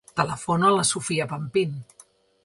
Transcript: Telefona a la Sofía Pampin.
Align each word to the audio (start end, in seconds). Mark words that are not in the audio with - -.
Telefona 0.19 0.69
a 0.69 0.77
la 0.77 0.85
Sofía 0.91 1.27
Pampin. 1.33 1.77